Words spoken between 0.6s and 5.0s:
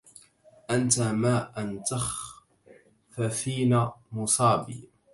انت ما ان تخففين مصابي